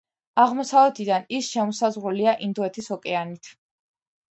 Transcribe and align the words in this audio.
აღმოსავლეთიდან 0.43 1.27
ის 1.41 1.51
შემოსაზღვრულია 1.57 2.35
ინდოეთის 2.49 2.91
ოკეანით. 2.99 3.55